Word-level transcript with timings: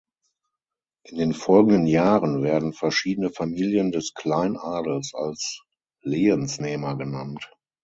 In 1.03 1.19
den 1.19 1.35
folgenden 1.35 1.85
Jahren 1.85 2.41
werden 2.41 2.73
verschiedene 2.73 3.29
Familien 3.29 3.91
des 3.91 4.15
Kleinadels 4.15 5.13
als 5.13 5.61
Lehensnehmer 6.01 6.97
genannt. 6.97 7.51